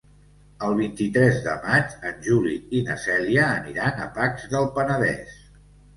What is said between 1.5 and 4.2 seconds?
maig en Juli i na Cèlia aniran a